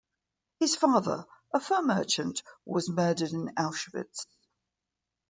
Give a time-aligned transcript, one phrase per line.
[0.59, 4.25] His father, a fur merchant, was murdered in Auschwitz.